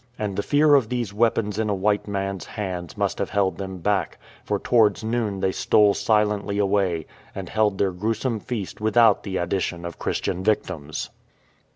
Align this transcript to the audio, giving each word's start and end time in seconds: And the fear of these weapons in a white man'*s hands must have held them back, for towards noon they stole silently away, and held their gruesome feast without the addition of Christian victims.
And 0.17 0.35
the 0.35 0.41
fear 0.41 0.73
of 0.73 0.89
these 0.89 1.13
weapons 1.13 1.59
in 1.59 1.69
a 1.69 1.75
white 1.75 2.07
man'*s 2.07 2.45
hands 2.47 2.97
must 2.97 3.19
have 3.19 3.29
held 3.29 3.59
them 3.59 3.77
back, 3.77 4.17
for 4.43 4.57
towards 4.57 5.03
noon 5.03 5.41
they 5.41 5.51
stole 5.51 5.93
silently 5.93 6.57
away, 6.57 7.05
and 7.35 7.47
held 7.47 7.77
their 7.77 7.91
gruesome 7.91 8.39
feast 8.39 8.81
without 8.81 9.21
the 9.21 9.37
addition 9.37 9.85
of 9.85 9.99
Christian 9.99 10.43
victims. 10.43 11.11